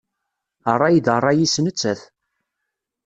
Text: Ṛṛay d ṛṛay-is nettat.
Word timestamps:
Ṛṛay 0.75 0.95
d 1.05 1.07
ṛṛay-is 1.17 1.55
nettat. 1.63 2.01